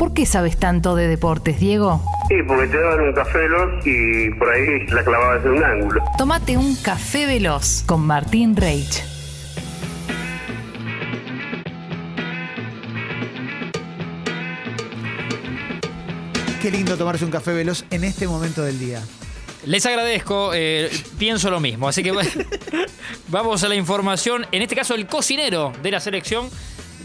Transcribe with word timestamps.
¿Por 0.00 0.14
qué 0.14 0.24
sabes 0.24 0.56
tanto 0.56 0.96
de 0.96 1.08
deportes, 1.08 1.60
Diego? 1.60 2.02
Sí, 2.26 2.36
porque 2.48 2.68
te 2.68 2.80
daban 2.80 3.00
un 3.00 3.12
café 3.12 3.36
veloz 3.36 3.86
y 3.86 4.30
por 4.30 4.48
ahí 4.48 4.86
la 4.86 5.04
clavabas 5.04 5.44
en 5.44 5.50
un 5.50 5.62
ángulo. 5.62 6.02
Tómate 6.16 6.56
un 6.56 6.74
café 6.76 7.26
veloz 7.26 7.82
con 7.84 8.06
Martín 8.06 8.56
Reich. 8.56 9.04
Qué 16.62 16.70
lindo 16.70 16.96
tomarse 16.96 17.26
un 17.26 17.30
café 17.30 17.52
veloz 17.52 17.84
en 17.90 18.04
este 18.04 18.26
momento 18.26 18.62
del 18.62 18.78
día. 18.78 19.02
Les 19.66 19.84
agradezco, 19.84 20.52
eh, 20.54 20.90
pienso 21.18 21.50
lo 21.50 21.60
mismo. 21.60 21.88
Así 21.88 22.02
que 22.02 22.12
vamos 23.28 23.62
a 23.64 23.68
la 23.68 23.74
información. 23.74 24.46
En 24.50 24.62
este 24.62 24.74
caso, 24.74 24.94
el 24.94 25.06
cocinero 25.06 25.74
de 25.82 25.90
la 25.90 26.00
selección 26.00 26.48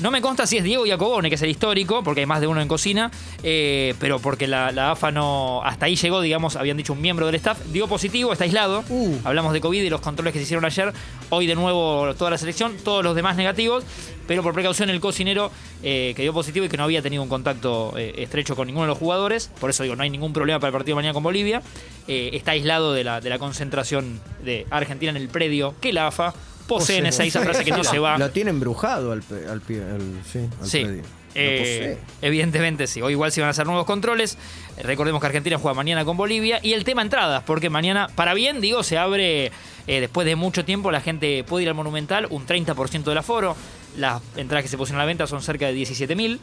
no 0.02 0.12
me 0.12 0.22
consta 0.22 0.46
si 0.46 0.58
es 0.58 0.64
Diego 0.64 0.86
Iacobone, 0.86 1.30
que 1.30 1.36
es 1.36 1.42
el 1.42 1.50
histórico, 1.50 2.04
porque 2.04 2.22
hay 2.22 2.26
más 2.26 2.42
de 2.42 2.48
uno 2.48 2.62
en 2.62 2.68
cocina, 2.68 3.12
eh, 3.44 3.96
pero 4.00 4.20
porque 4.20 4.48
la, 4.48 4.92
AFA 4.92 5.12
no. 5.12 5.62
Hasta 5.64 5.86
ahí 5.86 5.96
llegó, 5.96 6.22
digamos, 6.22 6.56
habían 6.56 6.78
dicho 6.78 6.94
un 6.94 7.02
miembro 7.02 7.26
del 7.26 7.36
staff. 7.36 7.60
Dio 7.72 7.88
positivo, 7.88 8.32
está 8.32 8.44
aislado. 8.44 8.84
Uh. 8.90 9.16
Hablamos 9.24 9.54
de 9.54 9.62
COVID 9.62 9.82
y 9.82 9.90
los 9.90 10.02
controles 10.02 10.34
que 10.34 10.40
se 10.40 10.44
hicieron 10.44 10.66
ayer. 10.66 10.94
Hoy 11.30 11.48
de 11.48 11.56
nuevo 11.56 12.14
toda 12.18 12.32
la 12.32 12.38
selección, 12.38 12.76
todos 12.84 13.04
los 13.04 13.16
demás 13.16 13.38
negativos, 13.38 13.84
pero 14.28 14.44
por 14.44 14.54
precaución 14.54 14.90
el 14.90 15.00
cocinero 15.00 15.52
eh, 15.82 16.14
que 16.16 16.22
dio 16.24 16.34
positivo 16.34 16.66
y 16.66 16.70
que 16.70 16.78
no 16.78 16.84
había 16.84 17.02
tenido 17.02 17.24
un 17.24 17.30
contacto 17.30 17.94
eh, 17.98 18.16
estrecho 18.18 18.56
con 18.56 18.68
ninguno 18.68 18.86
de 18.86 18.90
los 18.90 18.98
jugadores. 18.98 19.50
Por 19.60 19.70
eso 19.70 19.84
digo, 19.84 19.96
no 19.96 20.04
hay 20.04 20.10
ningún 20.10 20.34
problema 20.34 20.60
para 20.60 20.70
el 20.70 20.74
partido 20.74 20.96
de 20.96 21.00
mañana 21.02 21.14
con 21.14 21.24
Bolivia. 21.24 21.62
está 22.08 22.52
aislado 22.52 22.94
de 22.94 23.04
la, 23.04 23.22
de 23.22 23.30
la 23.30 23.40
concentración 23.40 24.20
de 24.44 24.68
Argentina 24.70 25.12
en 25.12 25.18
el 25.18 25.30
predio 25.30 25.74
que 25.80 25.94
la 25.94 26.08
AFA 26.08 26.34
poseen 26.68 27.06
esa, 27.06 27.24
esa 27.24 27.42
frase 27.42 27.64
que 27.64 27.72
no 27.72 27.84
se 27.84 28.00
va. 28.00 28.18
Lo 28.18 28.30
tiene 28.32 28.50
embrujado 28.50 29.12
al, 29.12 29.22
pe- 29.22 29.48
al, 29.48 29.62
pie- 29.62 29.82
al- 29.84 30.22
sí, 30.32 30.40
al 30.62 30.68
Sí. 30.68 30.84
predio. 30.84 31.02
Lo 31.04 31.42
Eh, 31.42 31.58
posee. 31.60 31.98
evidentemente 32.30 32.88
sí. 32.88 33.02
Hoy 33.02 33.12
igual 33.12 33.30
se 33.32 33.42
van 33.42 33.50
a 33.50 33.52
hacer 33.52 33.66
nuevos 33.66 33.86
controles. 33.86 34.38
Eh, 34.78 34.84
Recordemos 34.84 35.20
que 35.20 35.28
Argentina 35.28 35.58
juega 35.58 35.76
mañana 35.76 36.06
con 36.06 36.16
Bolivia. 36.16 36.60
Y 36.64 36.72
el 36.74 36.86
tema 36.86 37.02
entradas, 37.02 37.44
porque 37.46 37.70
mañana, 37.70 38.08
para 38.16 38.34
bien, 38.34 38.62
digo, 38.62 38.84
se 38.84 38.98
abre 38.98 39.48
eh, 39.48 40.00
después 40.00 40.26
de 40.26 40.36
mucho 40.38 40.64
tiempo. 40.64 40.92
La 40.92 41.02
gente 41.02 41.44
puede 41.44 41.64
ir 41.64 41.70
al 41.70 41.76
Monumental, 41.76 42.28
un 42.30 42.46
30% 42.46 43.04
del 43.04 43.18
aforo. 43.18 43.56
Las 43.98 44.22
entradas 44.38 44.64
que 44.64 44.70
se 44.70 44.78
pusieron 44.78 45.00
a 45.02 45.04
la 45.04 45.08
venta 45.08 45.28
son 45.28 45.42
cerca 45.42 45.68
de 45.68 45.74
17.000. 45.76 46.40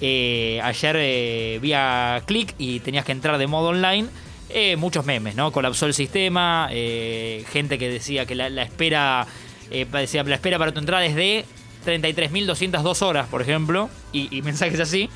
Eh, 0.00 0.60
ayer 0.62 0.96
eh, 0.98 1.58
vía 1.62 2.22
clic 2.26 2.54
y 2.58 2.80
tenías 2.80 3.04
que 3.04 3.12
entrar 3.12 3.38
de 3.38 3.46
modo 3.46 3.68
online. 3.68 4.08
Eh, 4.50 4.76
muchos 4.76 5.04
memes, 5.06 5.34
¿no? 5.34 5.50
Colapsó 5.52 5.86
el 5.86 5.94
sistema, 5.94 6.68
eh, 6.70 7.44
gente 7.52 7.78
que 7.78 7.88
decía 7.88 8.26
que 8.26 8.34
la, 8.34 8.50
la 8.50 8.62
espera 8.62 9.26
eh, 9.70 9.86
decía, 9.90 10.22
la 10.24 10.34
espera 10.34 10.58
para 10.58 10.72
tu 10.72 10.80
entrada 10.80 11.04
es 11.06 11.14
de 11.14 11.44
33.202 11.86 13.02
horas, 13.02 13.28
por 13.28 13.42
ejemplo, 13.42 13.88
y, 14.12 14.34
y 14.36 14.42
mensajes 14.42 14.78
así. 14.80 15.08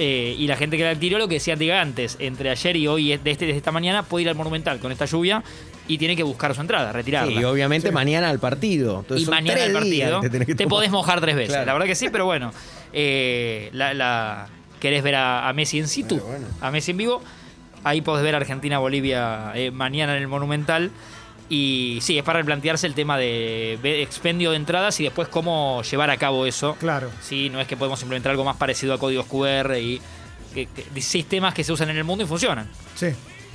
Eh, 0.00 0.36
y 0.38 0.46
la 0.46 0.54
gente 0.56 0.76
que 0.76 0.84
la 0.84 0.90
adquirió, 0.90 1.18
lo 1.18 1.26
que 1.26 1.34
decía 1.34 1.56
diga 1.56 1.80
antes, 1.80 2.16
entre 2.20 2.50
ayer 2.50 2.76
y 2.76 2.86
hoy, 2.86 3.16
de, 3.16 3.30
este, 3.32 3.46
de 3.46 3.56
esta 3.56 3.72
mañana, 3.72 4.04
puede 4.04 4.22
ir 4.22 4.28
al 4.28 4.36
Monumental 4.36 4.78
con 4.78 4.92
esta 4.92 5.06
lluvia 5.06 5.42
y 5.88 5.98
tiene 5.98 6.14
que 6.14 6.22
buscar 6.22 6.54
su 6.54 6.60
entrada, 6.60 6.92
retirarla. 6.92 7.32
Sí, 7.32 7.40
y 7.40 7.44
obviamente 7.44 7.90
mañana 7.90 8.28
al 8.30 8.38
partido. 8.38 9.00
Entonces 9.00 9.22
Y 9.22 9.24
son 9.24 9.34
mañana 9.34 9.64
el 9.64 9.72
partido 9.72 10.20
te 10.20 10.54
tomar. 10.54 10.68
podés 10.68 10.90
mojar 10.92 11.20
tres 11.20 11.34
veces. 11.34 11.50
Claro. 11.50 11.66
La 11.66 11.72
verdad 11.72 11.86
que 11.88 11.96
sí, 11.96 12.10
pero 12.12 12.26
bueno. 12.26 12.52
eh, 12.92 13.70
la, 13.72 13.92
la- 13.92 14.46
querés 14.78 15.02
ver 15.02 15.16
a, 15.16 15.48
a 15.48 15.52
Messi 15.52 15.80
en 15.80 15.88
situ, 15.88 16.14
Bueno, 16.20 16.28
bueno. 16.30 16.46
a 16.60 16.70
Messi 16.70 16.92
en 16.92 16.96
vivo. 16.98 17.20
Ahí 17.84 18.00
podés 18.00 18.22
ver 18.24 18.34
Argentina-Bolivia 18.34 19.52
eh, 19.54 19.70
mañana 19.70 20.16
en 20.16 20.22
el 20.22 20.28
Monumental. 20.28 20.90
Y 21.50 21.98
sí, 22.02 22.18
es 22.18 22.24
para 22.24 22.40
replantearse 22.40 22.86
el 22.86 22.92
tema 22.94 23.16
de 23.16 23.78
expendio 24.02 24.50
de 24.50 24.56
entradas 24.56 25.00
y 25.00 25.04
después 25.04 25.28
cómo 25.28 25.82
llevar 25.82 26.10
a 26.10 26.16
cabo 26.18 26.44
eso. 26.44 26.74
Claro. 26.78 27.10
Sí, 27.22 27.48
no 27.48 27.58
es 27.60 27.66
que 27.66 27.76
podemos 27.76 28.00
implementar 28.02 28.30
algo 28.32 28.44
más 28.44 28.56
parecido 28.56 28.92
a 28.92 28.98
códigos 28.98 29.24
QR 29.26 29.78
y 29.80 30.00
que- 30.52 30.66
que- 30.66 31.00
sistemas 31.00 31.54
que 31.54 31.64
se 31.64 31.72
usan 31.72 31.88
en 31.88 31.96
el 31.96 32.04
mundo 32.04 32.22
y 32.24 32.26
funcionan. 32.26 32.68
Sí, 32.94 33.06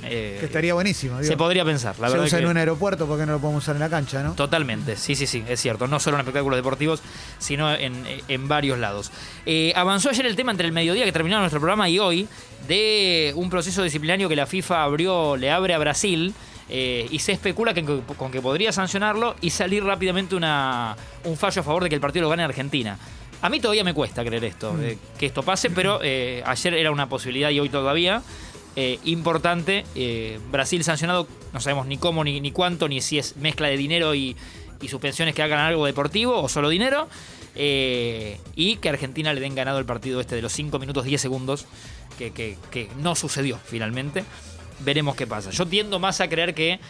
Eh, 0.06 0.36
que 0.40 0.46
estaría 0.46 0.74
buenísimo. 0.74 1.18
digo. 1.18 1.28
se 1.30 1.36
podría 1.36 1.64
pensar, 1.64 1.98
la 1.98 2.08
se 2.08 2.12
verdad. 2.12 2.26
usa 2.26 2.38
que- 2.38 2.44
en 2.44 2.50
un 2.50 2.56
aeropuerto 2.56 3.06
porque 3.06 3.26
no 3.26 3.32
lo 3.32 3.38
podemos 3.40 3.62
usar 3.64 3.76
en 3.76 3.80
la 3.80 3.88
cancha, 3.90 4.22
¿no? 4.22 4.34
Totalmente, 4.34 4.96
sí, 4.96 5.14
sí, 5.16 5.26
sí, 5.26 5.44
es 5.48 5.60
cierto. 5.60 5.86
No 5.86 5.98
solo 6.00 6.16
en 6.16 6.20
espectáculos 6.20 6.56
deportivos, 6.58 7.02
sino 7.38 7.72
en, 7.74 8.04
en 8.28 8.48
varios 8.48 8.78
lados. 8.78 9.10
Eh, 9.46 9.72
avanzó 9.76 10.10
ayer 10.10 10.26
el 10.26 10.36
tema 10.36 10.50
entre 10.52 10.66
el 10.66 10.72
mediodía 10.72 11.04
que 11.04 11.12
terminó 11.12 11.38
nuestro 11.40 11.60
programa 11.60 11.88
y 11.88 11.98
hoy 11.98 12.28
de 12.68 13.32
un 13.36 13.50
proceso 13.50 13.82
disciplinario 13.82 14.28
que 14.28 14.36
la 14.36 14.46
FIFA 14.46 14.82
abrió, 14.84 15.36
le 15.36 15.50
abre 15.50 15.74
a 15.74 15.78
Brasil. 15.78 16.34
eh, 16.70 17.06
y 17.10 17.18
se 17.18 17.32
especula 17.32 17.74
que, 17.74 17.84
con 17.84 18.32
que 18.32 18.40
podría 18.40 18.72
sancionarlo 18.72 19.36
y 19.42 19.50
salir 19.50 19.84
rápidamente 19.84 20.34
una, 20.34 20.96
un 21.24 21.36
fallo 21.36 21.60
a 21.60 21.62
favor 21.62 21.82
de 21.82 21.90
que 21.90 21.94
el 21.94 22.00
partido 22.00 22.22
lo 22.22 22.30
gane 22.30 22.42
Argentina. 22.42 22.98
A 23.42 23.50
mí 23.50 23.60
todavía 23.60 23.84
me 23.84 23.92
cuesta 23.92 24.24
creer 24.24 24.44
esto, 24.44 24.74
eh, 24.80 24.96
que 25.18 25.26
esto 25.26 25.42
pase, 25.42 25.68
pero 25.68 26.00
eh, 26.02 26.42
ayer 26.46 26.72
era 26.72 26.90
una 26.90 27.06
posibilidad 27.06 27.50
y 27.50 27.60
hoy 27.60 27.68
todavía. 27.68 28.22
Eh, 28.76 28.98
importante. 29.04 29.84
eh, 29.94 30.38
Brasil 30.50 30.82
sancionado, 30.84 31.26
no 31.52 31.60
sabemos 31.60 31.86
ni 31.86 31.96
cómo, 31.98 32.24
ni, 32.24 32.40
ni 32.40 32.50
cuánto, 32.52 32.88
ni 32.88 33.00
si 33.00 33.18
es 33.18 33.36
mezcla 33.36 33.68
de 33.68 33.76
dinero 33.76 34.14
y, 34.14 34.36
y 34.80 34.88
suspensiones 34.88 35.34
que 35.34 35.42
hagan 35.42 35.60
algo 35.60 35.86
deportivo 35.86 36.40
o 36.42 36.48
solo 36.48 36.68
dinero. 36.68 37.08
eh, 37.56 38.38
y 38.56 38.76
que 38.76 38.88
Argentina 38.88 39.32
le 39.32 39.40
den 39.40 39.54
ganado 39.54 39.78
el 39.78 39.84
partido 39.84 40.20
este 40.20 40.34
de 40.34 40.42
los 40.42 40.52
5 40.52 40.78
minutos 40.80 41.04
10 41.04 41.20
segundos, 41.20 41.66
que, 42.18 42.32
que- 42.32 42.56
que 42.72 42.88
no 42.98 43.14
sucedió 43.14 43.60
finalmente. 43.64 44.24
Veremos 44.80 45.14
qué 45.14 45.26
pasa. 45.28 45.50
Yo 45.50 45.64
tiendo 45.66 46.00
más 46.00 46.20
a 46.20 46.28
creer 46.28 46.52
que 46.54 46.80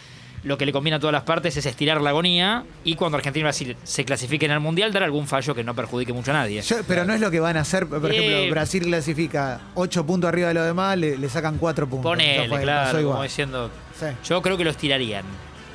lo 0.44 0.56
que 0.58 0.66
le 0.66 0.72
conviene 0.72 0.96
a 0.96 1.00
todas 1.00 1.12
las 1.12 1.22
partes 1.22 1.56
es 1.56 1.64
estirar 1.66 2.00
la 2.00 2.10
agonía 2.10 2.64
y 2.84 2.94
cuando 2.96 3.16
Argentina 3.16 3.40
y 3.40 3.44
Brasil 3.44 3.76
se 3.82 4.04
clasifiquen 4.04 4.50
al 4.50 4.60
Mundial 4.60 4.92
dar 4.92 5.02
algún 5.02 5.26
fallo 5.26 5.54
que 5.54 5.64
no 5.64 5.74
perjudique 5.74 6.12
mucho 6.12 6.30
a 6.30 6.34
nadie. 6.34 6.60
Yo- 6.62 6.76
pero 6.86 7.04
no 7.04 7.14
es 7.14 7.20
lo 7.20 7.30
que 7.30 7.40
van 7.40 7.56
a 7.56 7.60
hacer. 7.60 7.86
Por 7.86 8.12
Eh, 8.12 8.16
ejemplo, 8.18 8.50
Brasil 8.50 8.82
clasifica 8.84 9.60
8 9.74 10.04
puntos 10.06 10.28
arriba 10.28 10.48
de 10.48 10.54
los 10.54 10.66
demás, 10.66 10.96
le, 10.98 11.16
le 11.18 11.28
sacan 11.28 11.56
4 11.58 11.88
puntos. 11.88 12.10
Ponele, 12.12 12.48
claro, 12.60 13.02
como 13.10 13.22
diciendo, 13.22 13.70
Sí. 13.98 14.06
Yo 14.28 14.42
creo 14.42 14.56
que 14.56 14.64
lo 14.64 14.70
estirarían. 14.70 15.24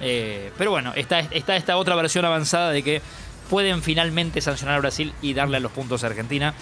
Eh, 0.02 0.52
pero 0.58 0.72
bueno, 0.72 0.94
está, 0.96 1.20
está 1.20 1.56
esta 1.56 1.76
otra 1.78 1.96
versión 1.96 2.24
avanzada 2.26 2.72
de 2.72 2.84
que 2.84 3.02
pueden 3.50 3.82
finalmente 3.82 4.42
sancionar 4.42 4.76
a 4.76 4.80
Brasil 4.80 5.14
y 5.22 5.34
darle 5.34 5.58
a 5.58 5.60
los 5.60 5.72
puntos 5.72 6.04
a 6.04 6.08
Argentina. 6.08 6.54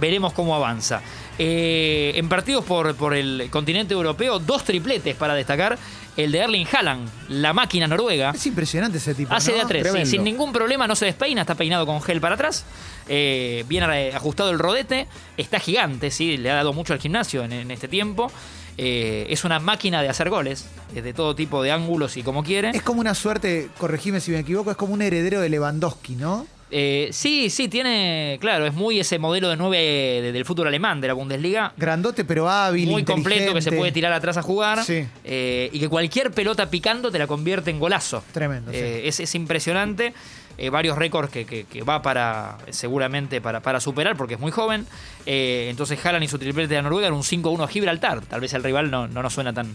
Veremos 0.00 0.32
cómo 0.32 0.54
avanza. 0.54 1.02
Eh, 1.38 2.12
en 2.16 2.28
partidos 2.28 2.64
por, 2.64 2.94
por 2.96 3.14
el 3.14 3.48
continente 3.50 3.94
europeo, 3.94 4.38
dos 4.38 4.64
tripletes 4.64 5.14
para 5.14 5.34
destacar. 5.34 5.78
El 6.16 6.32
de 6.32 6.38
Erling 6.38 6.66
Haaland, 6.70 7.08
la 7.28 7.52
máquina 7.52 7.86
noruega. 7.86 8.32
Es 8.34 8.44
impresionante 8.46 8.98
ese 8.98 9.14
tipo. 9.14 9.32
Hace 9.32 9.52
¿no? 9.52 9.58
de 9.58 9.62
a 9.62 9.66
tres, 9.66 9.92
sí, 9.92 10.06
sin 10.06 10.24
ningún 10.24 10.52
problema, 10.52 10.86
no 10.86 10.96
se 10.96 11.06
despeina, 11.06 11.42
está 11.42 11.54
peinado 11.54 11.86
con 11.86 12.02
gel 12.02 12.20
para 12.20 12.34
atrás. 12.34 12.64
Eh, 13.08 13.64
bien 13.68 13.84
ajustado 13.84 14.50
el 14.50 14.58
rodete, 14.58 15.06
está 15.36 15.60
gigante, 15.60 16.10
sí, 16.10 16.36
le 16.36 16.50
ha 16.50 16.56
dado 16.56 16.72
mucho 16.72 16.92
al 16.92 16.98
gimnasio 16.98 17.44
en, 17.44 17.52
en 17.52 17.70
este 17.70 17.88
tiempo. 17.88 18.30
Eh, 18.76 19.26
es 19.28 19.44
una 19.44 19.60
máquina 19.60 20.02
de 20.02 20.08
hacer 20.08 20.30
goles, 20.30 20.66
de 20.94 21.12
todo 21.12 21.34
tipo 21.34 21.62
de 21.62 21.70
ángulos 21.70 22.16
y 22.16 22.22
como 22.22 22.42
quiere. 22.42 22.70
Es 22.70 22.82
como 22.82 23.00
una 23.00 23.14
suerte, 23.14 23.68
corregime 23.78 24.20
si 24.20 24.30
me 24.30 24.38
equivoco, 24.38 24.70
es 24.70 24.76
como 24.76 24.94
un 24.94 25.02
heredero 25.02 25.40
de 25.40 25.48
Lewandowski, 25.48 26.16
¿no? 26.16 26.46
Eh, 26.72 27.08
sí, 27.12 27.50
sí, 27.50 27.68
tiene, 27.68 28.38
claro, 28.40 28.64
es 28.66 28.74
muy 28.74 29.00
ese 29.00 29.18
modelo 29.18 29.48
de 29.48 29.56
nueve 29.56 29.78
de- 30.22 30.32
del 30.32 30.44
fútbol 30.44 30.68
alemán, 30.68 31.00
de 31.00 31.08
la 31.08 31.14
Bundesliga. 31.14 31.72
Grandote 31.76 32.24
pero 32.24 32.48
hábil, 32.48 32.88
Muy 32.88 33.02
completo, 33.04 33.52
que 33.54 33.60
se 33.62 33.72
puede 33.72 33.90
tirar 33.92 34.12
atrás 34.12 34.36
a 34.36 34.42
jugar. 34.42 34.84
Sí. 34.84 35.04
eh, 35.24 35.68
y 35.72 35.80
que 35.80 35.88
cualquier 35.88 36.30
pelota 36.30 36.70
picando 36.70 37.10
te 37.10 37.18
la 37.18 37.26
convierte 37.26 37.70
en 37.70 37.78
golazo. 37.80 38.22
Tremendo, 38.32 38.70
sí. 38.70 38.78
Eh, 38.78 39.08
es, 39.08 39.18
es 39.20 39.34
impresionante. 39.34 40.14
Varios 40.70 40.98
récords 40.98 41.30
que, 41.32 41.46
que- 41.46 41.64
que 41.64 41.82
va 41.82 42.02
para, 42.02 42.58
seguramente, 42.68 43.40
para, 43.40 43.60
para 43.60 43.80
superar, 43.80 44.14
porque 44.14 44.34
es 44.34 44.40
muy 44.40 44.52
joven. 44.52 44.86
Entonces, 45.24 46.04
Haaland 46.04 46.24
y 46.24 46.28
su 46.28 46.38
triplete 46.38 46.74
de 46.74 46.82
Noruega 46.82 47.08
en 47.08 47.14
un 47.14 47.22
5-1 47.22 47.64
a 47.64 47.68
Gibraltar. 47.68 48.20
Tal 48.26 48.40
vez 48.42 48.52
el 48.52 48.62
rival 48.62 48.90
no, 48.90 49.08
no 49.08 49.22
nos 49.22 49.32
suena 49.32 49.52
tan. 49.54 49.74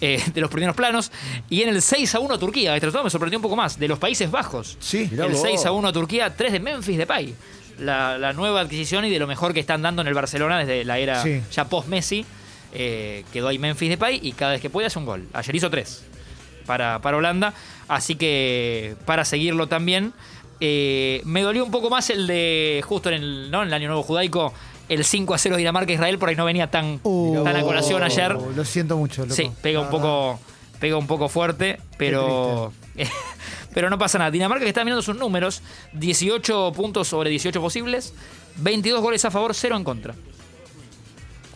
Eh, 0.00 0.22
de 0.34 0.40
los 0.40 0.50
primeros 0.50 0.74
planos. 0.76 1.10
Y 1.50 1.62
en 1.62 1.70
el 1.70 1.76
6-1 1.76 2.34
a 2.34 2.38
Turquía. 2.38 2.74
Este 2.74 2.86
resultado 2.86 3.04
me 3.04 3.10
sorprendió 3.10 3.38
un 3.38 3.42
poco 3.42 3.56
más. 3.56 3.78
De 3.78 3.88
los 3.88 3.98
Países 3.98 4.30
Bajos. 4.30 4.76
Sí. 4.80 5.08
El 5.12 5.32
vos. 5.32 5.44
6-1 5.44 5.88
a 5.88 5.92
Turquía, 5.92 6.34
3 6.36 6.52
de 6.52 6.60
Memphis 6.60 6.98
Depay. 6.98 7.34
La, 7.80 8.18
la 8.18 8.32
nueva 8.32 8.60
adquisición 8.60 9.04
y 9.04 9.10
de 9.10 9.18
lo 9.18 9.26
mejor 9.26 9.54
que 9.54 9.60
están 9.60 9.82
dando 9.82 10.02
en 10.02 10.08
el 10.08 10.14
Barcelona 10.14 10.58
desde 10.58 10.84
la 10.84 10.98
era 10.98 11.22
Sí. 11.22 11.40
ya 11.52 11.64
post-Messi. 11.68 12.24
Eh, 12.72 13.24
quedó 13.32 13.48
ahí 13.48 13.58
Memphis 13.58 13.88
Depay 13.90 14.20
y 14.22 14.32
cada 14.32 14.52
vez 14.52 14.60
que 14.60 14.68
puede 14.70 14.88
hace 14.88 14.98
un 14.98 15.06
gol. 15.06 15.26
Ayer 15.32 15.54
hizo 15.56 15.70
tres 15.70 16.04
para, 16.66 17.00
para 17.00 17.16
Holanda. 17.16 17.54
Así 17.86 18.16
que 18.16 18.96
para 19.06 19.24
seguirlo 19.24 19.68
también. 19.68 20.12
Eh, 20.60 21.22
me 21.24 21.42
dolió 21.42 21.64
un 21.64 21.70
poco 21.70 21.88
más 21.88 22.10
el 22.10 22.26
de 22.26 22.82
justo 22.84 23.08
en 23.10 23.14
el, 23.22 23.50
¿no? 23.50 23.62
en 23.62 23.68
el 23.68 23.74
Año 23.74 23.86
Nuevo 23.86 24.02
Judaico, 24.02 24.52
el 24.88 25.04
5 25.04 25.34
a 25.34 25.38
0 25.38 25.56
Dinamarca-Israel, 25.56 26.18
por 26.18 26.28
ahí 26.28 26.36
no 26.36 26.44
venía 26.44 26.70
tan, 26.70 27.00
Uh, 27.02 27.44
tan 27.44 27.56
a 27.56 27.62
colación 27.62 28.02
ayer. 28.02 28.32
Lo 28.32 28.64
siento 28.64 28.96
mucho, 28.96 29.22
loco. 29.22 29.34
Sí, 29.34 29.50
pega 29.62 29.80
un 29.80 29.90
poco, 29.90 30.38
pega 30.80 30.96
un 30.96 31.06
poco 31.06 31.28
fuerte, 31.28 31.80
pero. 31.96 32.72
pero 33.74 33.90
no 33.90 33.98
pasa 33.98 34.18
nada. 34.18 34.30
Dinamarca 34.30 34.64
que 34.64 34.68
está 34.70 34.84
mirando 34.84 35.02
sus 35.02 35.16
números: 35.16 35.62
18 35.92 36.72
puntos 36.74 37.08
sobre 37.08 37.30
18 37.30 37.60
posibles, 37.60 38.14
22 38.56 39.00
goles 39.00 39.24
a 39.24 39.30
favor, 39.30 39.54
0 39.54 39.76
en 39.76 39.84
contra. 39.84 40.14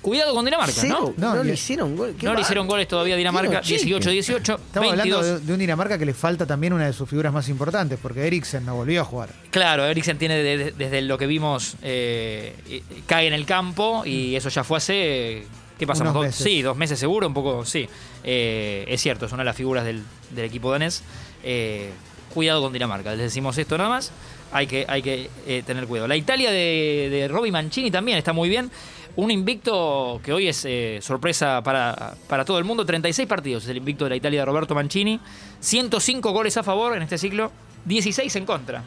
Cuidado 0.03 0.35
con 0.35 0.45
Dinamarca, 0.45 0.73
Cero. 0.75 1.15
¿no? 1.17 1.29
No, 1.29 1.37
No, 1.37 1.45
le 1.45 1.55
hicieron 1.55 1.97
gol. 1.97 2.09
Qué 2.09 2.15
No 2.15 2.19
le 2.19 2.27
bárbaro. 2.27 2.41
hicieron 2.43 2.67
goles 2.67 2.89
todavía 2.89 3.15
a 3.15 3.17
Dinamarca. 3.19 3.61
Tiene 3.61 3.95
un 3.95 4.01
chiste. 4.03 4.11
18-18. 4.11 4.39
Estamos 4.41 4.91
22. 4.91 4.99
hablando 5.01 5.23
de, 5.23 5.47
de 5.47 5.53
un 5.53 5.59
Dinamarca 5.61 5.97
que 5.99 6.05
le 6.07 6.13
falta 6.15 6.45
también 6.45 6.73
una 6.73 6.87
de 6.87 6.93
sus 6.93 7.09
figuras 7.09 7.33
más 7.33 7.49
importantes, 7.49 7.99
porque 8.03 8.27
Eriksen 8.27 8.67
no 8.67 8.75
volvió 8.75 9.01
a 9.01 9.05
jugar. 9.05 9.29
Claro, 9.51 9.87
Eriksen 9.87 10.19
tiene 10.19 10.37
de- 10.43 10.57
de- 10.59 10.73
desde 10.73 11.03
lo 11.03 11.17
que 11.19 11.27
vimos, 11.27 11.77
eh, 11.83 12.55
eh, 12.69 12.83
cae 13.07 13.29
en 13.29 13.33
el 13.33 13.47
campo 13.47 14.03
y 14.05 14.35
eso 14.35 14.49
ya 14.49 14.65
fue 14.65 14.79
hace. 14.79 15.47
¿Qué 15.79 15.87
pasamos? 15.87 16.11
Unos 16.11 16.15
Dos- 16.15 16.27
meses. 16.27 16.45
Sí, 16.45 16.63
dos 16.63 16.77
meses 16.77 16.99
seguro, 16.99 17.27
un 17.29 17.35
poco, 17.35 17.65
sí. 17.65 17.89
Eh, 18.25 18.85
es 18.89 19.01
cierto, 19.01 19.27
es 19.27 19.33
una 19.33 19.43
de 19.43 19.47
las 19.47 19.57
figuras 19.57 19.85
del, 19.85 20.03
del 20.31 20.45
equipo 20.45 20.71
danés. 20.71 21.03
Eh, 21.45 21.91
cuidado 22.35 22.63
con 22.63 22.73
Dinamarca, 22.73 23.11
les 23.11 23.21
decimos 23.21 23.57
esto 23.59 23.77
nada 23.79 23.89
más. 23.91 24.11
Hay 24.55 24.67
que, 24.67 24.85
hay 24.87 25.01
que 25.03 25.31
eh, 25.47 25.63
tener 25.67 25.87
cuidado. 25.87 26.07
La 26.09 26.17
Italia 26.17 26.51
de, 26.51 27.09
de 27.11 27.27
Roby 27.29 27.51
Mancini 27.51 27.91
también 27.91 28.19
está 28.19 28.33
muy 28.35 28.49
bien. 28.51 28.71
Un 29.15 29.31
invicto 29.31 30.21
que 30.25 30.33
hoy 30.33 30.49
es 30.49 30.65
eh, 30.65 30.99
sorpresa 31.03 31.61
para, 31.63 32.15
para 32.29 32.45
todo 32.45 32.59
el 32.59 32.65
mundo. 32.65 32.87
36 32.87 33.29
partidos 33.29 33.65
es 33.65 33.69
el 33.71 33.77
invicto 33.77 34.05
de 34.05 34.11
la 34.11 34.17
Italia 34.17 34.41
de 34.41 34.47
Roberto 34.47 34.75
Mancini. 34.75 35.21
105 35.61 36.33
goles 36.33 36.57
a 36.57 36.63
favor 36.63 36.97
en 36.97 37.03
este 37.03 37.19
ciclo, 37.19 37.53
16 37.85 38.35
en 38.37 38.47
contra. 38.47 38.83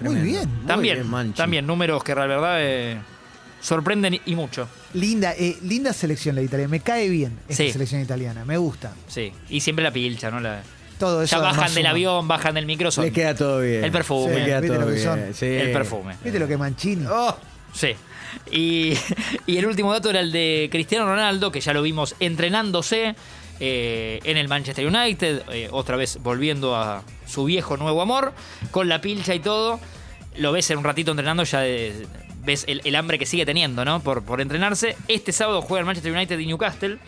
Muy 0.00 0.16
bien. 0.16 0.48
Muy 0.58 0.66
También, 0.66 0.96
bien, 0.98 1.10
Manchi. 1.10 1.36
también 1.36 1.66
números 1.66 2.02
que 2.04 2.14
la 2.14 2.26
verdad 2.26 2.56
eh, 2.60 2.98
sorprenden 3.60 4.20
y 4.24 4.34
mucho. 4.34 4.68
Linda, 4.94 5.32
eh, 5.38 5.56
linda 5.62 5.92
selección 5.92 6.34
la 6.36 6.42
italiana. 6.42 6.70
Me 6.70 6.80
cae 6.80 7.08
bien 7.08 7.38
esta 7.48 7.62
Sí. 7.64 7.70
selección 7.72 8.00
italiana. 8.02 8.44
Me 8.44 8.58
gusta. 8.58 8.92
Sí, 9.08 9.32
y 9.48 9.60
siempre 9.60 9.82
la 9.82 9.90
pilcha, 9.92 10.30
¿no? 10.30 10.40
La, 10.40 10.62
Todo 10.98 11.22
eso. 11.22 11.36
ya 11.36 11.42
bajan 11.42 11.72
del 11.74 11.86
avión, 11.86 12.28
bajan 12.28 12.54
del 12.54 12.66
micro, 12.66 12.90
son- 12.90 13.04
Le 13.06 13.12
queda 13.12 13.34
todo 13.34 13.60
bien. 13.60 13.84
El 13.84 13.92
perfume. 13.92 14.34
Le 14.34 14.44
queda 14.44 14.60
¿Viste 14.60 14.76
todo 14.76 14.86
lo 14.88 14.92
que 14.94 15.00
son? 15.02 15.18
bien. 15.20 15.34
Sí. 15.34 15.46
el 15.46 15.72
perfume. 15.72 16.16
¿Viste 16.22 16.38
lo 16.38 16.46
que 16.48 16.56
Mancini? 16.58 17.06
Oh, 17.10 17.34
Sí. 17.72 17.94
Y, 18.50 18.94
y 19.46 19.56
el 19.58 19.66
último 19.66 19.92
dato 19.92 20.10
era 20.10 20.20
el 20.20 20.32
de 20.32 20.68
Cristiano 20.70 21.06
Ronaldo, 21.06 21.50
que 21.52 21.60
ya 21.60 21.72
lo 21.72 21.82
vimos 21.82 22.14
entrenándose 22.20 23.14
eh, 23.60 24.20
en 24.24 24.36
el 24.36 24.48
Manchester 24.48 24.86
United, 24.86 25.42
eh, 25.52 25.68
otra 25.70 25.96
vez 25.96 26.18
volviendo 26.22 26.74
a 26.76 27.02
su 27.26 27.44
viejo 27.44 27.76
nuevo 27.76 28.02
amor, 28.02 28.32
con 28.70 28.88
la 28.88 29.00
pilcha 29.00 29.34
y 29.34 29.40
todo. 29.40 29.78
Lo 30.36 30.52
ves 30.52 30.70
en 30.70 30.78
un 30.78 30.84
ratito 30.84 31.10
entrenando, 31.10 31.44
ya 31.44 31.60
de- 31.60 32.06
ves 32.44 32.64
el, 32.68 32.80
el 32.84 32.94
hambre 32.96 33.18
que 33.18 33.26
sigue 33.26 33.44
teniendo, 33.44 33.84
¿no? 33.84 34.00
Por, 34.00 34.22
por 34.24 34.40
entrenarse. 34.40 34.96
Este 35.08 35.30
sábado 35.32 35.60
juega 35.62 35.80
el 35.80 35.86
Manchester 35.86 36.12
United 36.12 36.38
y 36.38 36.46
Newcastle. 36.46 36.98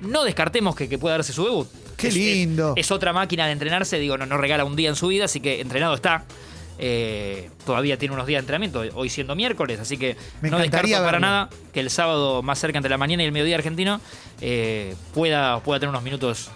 No 0.00 0.24
descartemos 0.24 0.74
que, 0.74 0.88
que 0.88 0.98
pueda 0.98 1.16
darse 1.16 1.32
su 1.32 1.44
debut. 1.44 1.68
Qué 1.96 2.08
Es- 2.08 2.14
lindo. 2.14 2.74
Es, 2.76 2.86
es 2.86 2.90
otra 2.90 3.12
máquina 3.12 3.46
de 3.46 3.52
entrenarse, 3.52 3.98
digo, 3.98 4.18
no, 4.18 4.26
no 4.26 4.36
regala 4.38 4.64
un 4.64 4.74
día 4.76 4.88
en 4.88 4.96
su 4.96 5.06
vida, 5.08 5.26
así 5.26 5.40
que 5.40 5.60
entrenado 5.60 5.94
está. 5.94 6.24
Eh, 6.78 7.50
todavía 7.64 7.98
tiene 7.98 8.14
unos 8.14 8.26
días 8.26 8.38
de 8.38 8.40
entrenamiento, 8.42 8.82
hoy 8.94 9.08
siendo 9.08 9.34
miércoles, 9.34 9.80
así 9.80 9.96
que 9.96 10.16
Me 10.42 10.50
no 10.50 10.58
descarto 10.58 10.90
para 11.04 11.18
nada 11.18 11.48
que 11.72 11.80
el 11.80 11.88
sábado 11.90 12.42
más 12.42 12.58
cerca 12.58 12.78
entre 12.78 12.90
la 12.90 12.98
mañana 12.98 13.22
y 13.22 13.26
el 13.26 13.32
mediodía 13.32 13.56
argentino 13.56 14.00
eh, 14.42 14.94
pueda, 15.14 15.60
pueda 15.60 15.80
tener 15.80 15.90
unos 15.90 16.02
minutos. 16.02 16.50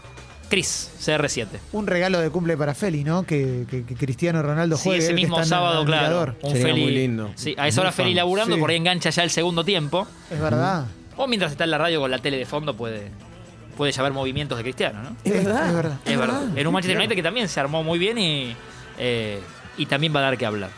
Cris, 0.51 0.91
CR7. 1.01 1.47
Un 1.73 1.87
regalo 1.87 2.19
de 2.19 2.29
cumple 2.29 2.57
para 2.57 2.75
Feli, 2.75 3.05
¿no? 3.05 3.23
Que, 3.23 3.67
que- 3.71 3.85
que 3.85 3.95
Cristiano 3.95 4.43
Ronaldo 4.43 4.77
Sí, 4.77 4.83
juegue. 4.89 4.99
ese 4.99 5.11
él 5.11 5.17
que 5.17 5.23
mismo 5.23 5.45
sábado, 5.45 5.85
claro. 5.85 6.35
Un 6.43 6.51
Sería 6.51 6.67
Feli, 6.67 6.83
muy 6.83 6.91
lindo. 6.93 7.31
Sí, 7.37 7.55
a 7.57 7.69
esa 7.69 7.81
hora 7.83 7.93
Feli 7.93 8.15
laburando, 8.15 8.57
Sí. 8.57 8.61
por 8.61 8.71
ahí 8.71 8.77
engancha 8.77 9.11
ya 9.11 9.23
el 9.23 9.31
segundo 9.31 9.65
tiempo. 9.65 10.09
Es 10.29 10.41
verdad. 10.41 10.87
O 11.17 11.29
mientras 11.29 11.53
está 11.53 11.65
en 11.65 11.71
la 11.71 11.79
radio 11.79 12.01
con 12.01 12.11
la 12.11 12.19
tele 12.19 12.37
de 12.37 12.47
fondo 12.47 12.75
puede, 12.77 13.13
puede 13.77 13.93
ya 13.93 14.03
ver 14.03 14.13
movimientos 14.13 14.59
de 14.59 14.65
Cristiano, 14.65 15.01
¿no? 15.05 15.17
Es 15.23 15.33
verdad. 15.33 15.69
Es 15.69 15.75
verdad. 15.75 15.99
Es 16.05 16.19
verdad. 16.19 16.43
En 16.59 16.67
un 16.67 16.73
Manchester 16.73 16.99
United 16.99 17.15
que 17.15 17.23
también 17.23 17.49
se 17.49 17.61
armó 17.61 17.85
muy 17.85 18.01
bien 18.01 18.19
y, 18.19 18.57
eh, 18.99 19.39
y 19.77 19.87
también 19.87 20.15
va 20.15 20.21
a 20.21 20.23
dar 20.25 20.39
que 20.39 20.47
hablar. 20.47 20.71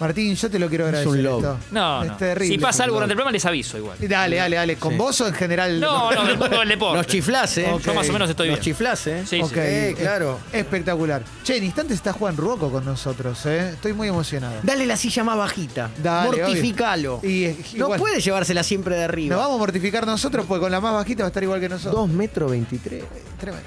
Martín, 0.00 0.32
yo 0.36 0.48
te 0.48 0.60
lo 0.60 0.68
quiero 0.68 0.84
Es 0.84 0.90
agradecer. 0.94 1.08
un 1.12 1.22
love. 1.24 1.42
esto. 1.42 1.58
No, 1.72 2.04
es 2.04 2.08
no. 2.10 2.16
terrible. 2.18 2.54
Si 2.54 2.60
pasa 2.60 2.76
Es 2.76 2.80
algo 2.84 2.94
durante 2.98 3.14
el 3.14 3.16
programa 3.16 3.32
les 3.32 3.44
aviso 3.44 3.76
igual. 3.78 3.98
Dale, 4.00 4.36
dale, 4.36 4.54
dale. 4.54 4.76
¿Con 4.76 4.92
Sí. 4.92 4.96
vos 4.96 5.20
o 5.22 5.26
en 5.26 5.34
general? 5.34 5.80
No, 5.80 6.12
no, 6.12 6.24
del 6.24 6.38
mundo 6.38 6.56
del 6.60 6.68
deporte. 6.68 6.96
Nos 6.98 7.06
chiflás, 7.08 7.58
¿eh? 7.58 7.68
Ok. 7.72 7.80
Yo 7.82 7.94
más 7.94 8.08
o 8.08 8.12
menos 8.12 8.30
estoy 8.30 8.46
Nos 8.48 8.58
bien. 8.60 8.64
chiflás, 8.76 9.04
¿eh? 9.08 9.24
Sí, 9.26 9.40
Ok, 9.42 9.50
sí. 9.54 9.58
Es- 9.58 9.96
claro. 9.96 10.38
Espectacular. 10.52 11.24
Che, 11.42 11.56
en 11.56 11.64
instantes 11.64 11.96
está 11.96 12.12
Juan 12.12 12.36
Ruoco 12.36 12.70
con 12.70 12.84
nosotros, 12.84 13.44
¿eh? 13.46 13.70
Estoy 13.70 13.92
muy 13.92 14.06
emocionado. 14.06 14.54
Dale 14.62 14.86
la 14.86 14.96
silla 14.96 15.24
más 15.24 15.36
bajita. 15.36 15.90
Dale, 16.00 16.28
Mortificalo. 16.44 17.18
Y, 17.24 17.46
eh, 17.46 17.56
no 17.74 17.88
puede 17.90 18.20
llevársela 18.20 18.62
siempre 18.62 18.94
de 18.94 19.02
arriba. 19.02 19.34
Nos 19.34 19.44
vamos 19.46 19.56
a 19.56 19.58
mortificar 19.58 20.06
nosotros 20.06 20.46
porque 20.46 20.60
con 20.60 20.70
la 20.70 20.80
más 20.80 20.92
bajita 20.92 21.24
va 21.24 21.26
a 21.26 21.30
estar 21.30 21.42
igual 21.42 21.58
que 21.58 21.68
nosotros. 21.70 21.94
2 22.02 22.08
metros 22.08 22.48
23. 22.52 23.02
Tremendo. 23.40 23.66